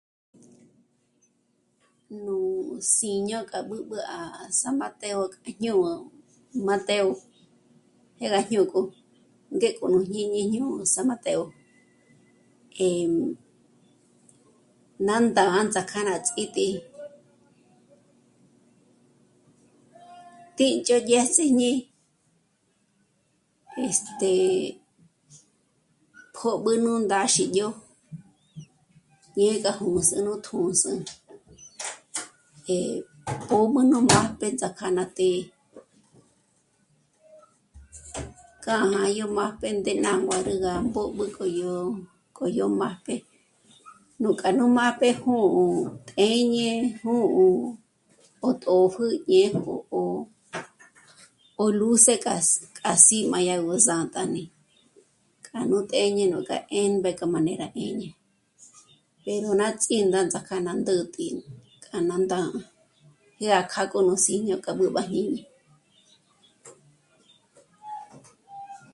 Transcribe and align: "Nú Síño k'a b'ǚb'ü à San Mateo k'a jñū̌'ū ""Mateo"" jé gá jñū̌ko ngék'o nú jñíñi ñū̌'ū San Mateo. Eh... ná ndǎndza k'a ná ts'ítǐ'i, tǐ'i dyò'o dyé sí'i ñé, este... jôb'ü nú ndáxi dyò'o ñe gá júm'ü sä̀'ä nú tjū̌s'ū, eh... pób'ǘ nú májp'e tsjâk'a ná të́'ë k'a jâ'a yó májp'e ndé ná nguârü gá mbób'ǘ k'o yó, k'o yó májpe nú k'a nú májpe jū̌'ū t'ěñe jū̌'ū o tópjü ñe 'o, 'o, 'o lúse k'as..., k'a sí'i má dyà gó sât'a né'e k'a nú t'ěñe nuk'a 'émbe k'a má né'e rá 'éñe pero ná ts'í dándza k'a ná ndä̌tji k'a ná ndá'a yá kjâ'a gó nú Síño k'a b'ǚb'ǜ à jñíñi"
"Nú 2.25 2.37
Síño 2.95 3.39
k'a 3.49 3.59
b'ǚb'ü 3.69 3.97
à 4.19 4.21
San 4.59 4.73
Mateo 4.81 5.19
k'a 5.33 5.49
jñū̌'ū 5.61 5.93
""Mateo"" 6.67 7.07
jé 8.17 8.25
gá 8.33 8.39
jñū̌ko 8.49 8.79
ngék'o 9.55 9.85
nú 9.93 9.99
jñíñi 10.09 10.41
ñū̌'ū 10.53 10.81
San 10.93 11.05
Mateo. 11.09 11.43
Eh... 12.85 13.13
ná 15.07 15.13
ndǎndza 15.27 15.81
k'a 15.89 15.99
ná 16.07 16.13
ts'ítǐ'i, 16.25 16.77
tǐ'i 20.55 20.73
dyò'o 20.85 20.99
dyé 21.07 21.19
sí'i 21.33 21.51
ñé, 21.59 21.71
este... 23.87 24.31
jôb'ü 26.37 26.71
nú 26.83 26.91
ndáxi 27.05 27.43
dyò'o 27.55 27.73
ñe 29.37 29.49
gá 29.63 29.71
júm'ü 29.77 30.01
sä̀'ä 30.09 30.19
nú 30.25 30.33
tjū̌s'ū, 30.45 30.91
eh... 32.73 32.95
pób'ǘ 33.47 33.77
nú 33.91 33.97
májp'e 34.11 34.47
tsjâk'a 34.59 34.87
ná 34.97 35.03
të́'ë 35.17 35.41
k'a 38.63 38.75
jâ'a 38.91 39.07
yó 39.17 39.25
májp'e 39.37 39.67
ndé 39.77 39.93
ná 40.05 40.11
nguârü 40.21 40.53
gá 40.63 40.73
mbób'ǘ 40.87 41.23
k'o 41.35 41.45
yó, 41.59 41.73
k'o 42.35 42.45
yó 42.57 42.67
májpe 42.81 43.15
nú 44.21 44.29
k'a 44.41 44.49
nú 44.57 44.65
májpe 44.77 45.07
jū̌'ū 45.21 45.65
t'ěñe 46.09 46.65
jū̌'ū 47.01 47.45
o 48.47 48.49
tópjü 48.63 49.07
ñe 49.31 49.43
'o, 49.53 49.75
'o, 49.95 50.01
'o 51.59 51.65
lúse 51.79 52.13
k'as..., 52.25 52.47
k'a 52.77 52.91
sí'i 53.05 53.25
má 53.31 53.37
dyà 53.47 53.55
gó 53.65 53.73
sât'a 53.87 54.21
né'e 54.33 54.45
k'a 55.45 55.59
nú 55.69 55.77
t'ěñe 55.89 56.23
nuk'a 56.33 56.57
'émbe 56.61 57.09
k'a 57.19 57.25
má 57.33 57.39
né'e 57.45 57.57
rá 57.61 57.67
'éñe 57.73 58.09
pero 59.23 59.49
ná 59.59 59.67
ts'í 59.81 59.97
dándza 60.13 60.39
k'a 60.47 60.57
ná 60.65 60.71
ndä̌tji 60.81 61.27
k'a 61.85 61.97
ná 62.09 62.15
ndá'a 62.25 62.59
yá 63.45 63.59
kjâ'a 63.71 63.89
gó 63.91 63.99
nú 64.07 64.13
Síño 64.25 64.55
k'a 64.65 64.71
b'ǚb'ǜ 64.77 64.97
à 65.01 65.03
jñíñi" 65.09 65.41